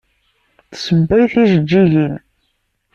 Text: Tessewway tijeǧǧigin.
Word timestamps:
Tessewway 0.71 1.23
tijeǧǧigin. 1.31 2.15